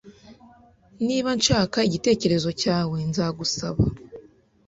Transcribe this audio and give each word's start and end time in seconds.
Niba 1.05 1.29
nshaka 1.39 1.77
igitekerezo 1.87 2.49
cyawe, 2.61 2.97
nzagusaba. 3.09 3.83